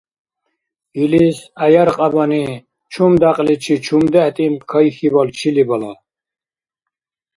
Илис 1.01 1.37
гӀяяркьянабани 1.59 2.43
чум 2.91 3.13
дякьличи 3.21 3.75
чумдехӀ 3.85 4.29
тӀимкь 4.35 4.65
кайхьибал 4.71 5.27
чили 5.37 5.63
бала?! 5.69 5.93